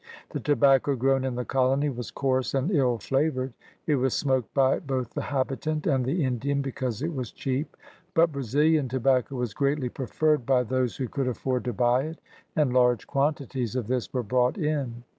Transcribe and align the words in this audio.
The 0.31 0.39
tobacco 0.39 0.95
grown 0.95 1.23
in 1.23 1.35
the 1.35 1.45
colony 1.45 1.87
was 1.87 2.09
coarse 2.09 2.55
and 2.55 2.71
ill 2.71 2.97
flavored. 2.97 3.53
It 3.85 3.97
was 3.97 4.15
smoked 4.15 4.51
by 4.55 4.79
both 4.79 5.11
the 5.13 5.21
habitant 5.21 5.85
and 5.85 6.03
the 6.03 6.23
Indian 6.25 6.63
because 6.63 7.03
it 7.03 7.13
was 7.13 7.31
cheap; 7.31 7.77
but 8.15 8.31
Brazilian 8.31 8.89
tobacco 8.89 9.35
was 9.35 9.53
greatly 9.53 9.89
preferred 9.89 10.43
by 10.43 10.63
those 10.63 10.97
who 10.97 11.07
could 11.07 11.27
afford 11.27 11.65
to 11.65 11.73
buy 11.73 12.05
it, 12.05 12.19
and 12.55 12.73
large 12.73 13.05
quantities 13.05 13.75
of 13.75 13.85
this 13.85 14.11
were 14.11 14.23
brought 14.23 14.57
in. 14.57 15.03